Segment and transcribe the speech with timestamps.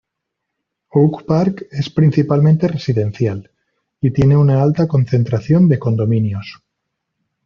[0.95, 3.51] Oak park es principalmente residencial,
[4.01, 6.63] y tiene una alta concentración de condominios.